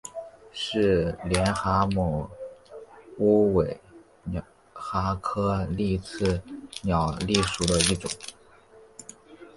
[0.51, 2.27] 是帘蛤目
[3.17, 3.79] 鸟尾
[4.73, 6.41] 蛤科棘刺
[6.81, 8.09] 鸟蛤属的一种。